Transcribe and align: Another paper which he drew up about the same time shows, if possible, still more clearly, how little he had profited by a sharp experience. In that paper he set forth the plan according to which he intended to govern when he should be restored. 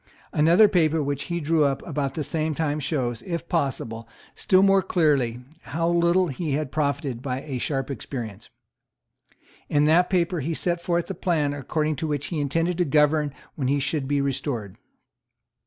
Another 0.33 0.67
paper 0.67 1.03
which 1.03 1.25
he 1.25 1.39
drew 1.39 1.63
up 1.63 1.85
about 1.85 2.15
the 2.15 2.23
same 2.23 2.55
time 2.55 2.79
shows, 2.79 3.21
if 3.21 3.47
possible, 3.47 4.09
still 4.33 4.63
more 4.63 4.81
clearly, 4.81 5.41
how 5.61 5.87
little 5.87 6.25
he 6.29 6.53
had 6.53 6.71
profited 6.71 7.21
by 7.21 7.41
a 7.43 7.59
sharp 7.59 7.91
experience. 7.91 8.49
In 9.69 9.85
that 9.85 10.09
paper 10.09 10.39
he 10.39 10.55
set 10.55 10.81
forth 10.81 11.05
the 11.05 11.13
plan 11.13 11.53
according 11.53 11.97
to 11.97 12.07
which 12.07 12.25
he 12.33 12.39
intended 12.41 12.79
to 12.79 12.85
govern 12.85 13.31
when 13.53 13.67
he 13.67 13.79
should 13.79 14.07
be 14.07 14.21
restored. 14.21 14.75